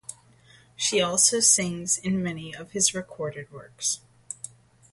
[0.75, 3.99] He also sings in many of his recorded works.